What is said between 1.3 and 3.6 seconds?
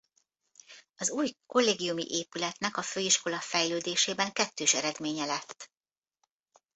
kollégiumi épületnek a főiskola